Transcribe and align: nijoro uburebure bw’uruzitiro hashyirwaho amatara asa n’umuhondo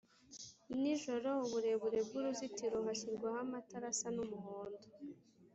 nijoro 0.81 1.29
uburebure 1.45 1.99
bw’uruzitiro 2.07 2.77
hashyirwaho 2.87 3.37
amatara 3.45 3.85
asa 3.93 4.07
n’umuhondo 4.15 4.85